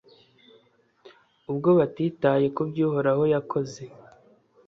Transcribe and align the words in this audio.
ubwo 1.51 1.69
batitaye 1.79 2.45
ku 2.55 2.61
byo 2.69 2.83
uhoraho 2.89 3.23
yakoze 3.33 3.81